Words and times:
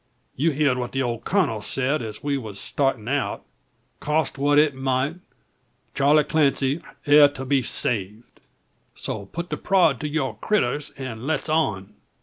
Ye 0.35 0.51
heerd 0.51 0.79
what 0.79 0.93
the 0.93 1.03
old 1.03 1.25
kurnel 1.25 1.61
sayed, 1.61 2.01
as 2.01 2.23
we 2.23 2.35
war 2.35 2.55
startin' 2.55 3.07
out: 3.07 3.43
cost 3.99 4.39
what 4.39 4.57
it 4.57 4.73
mout, 4.73 5.17
Charley 5.93 6.23
Clancy 6.23 6.81
air 7.05 7.27
to 7.27 7.45
be 7.45 7.61
saved. 7.61 8.39
So 8.95 9.27
put 9.27 9.51
the 9.51 9.57
prod 9.57 9.99
to 9.99 10.07
your 10.07 10.37
critters, 10.39 10.89
an' 10.97 11.27
let's 11.27 11.49
on!" 11.49 11.93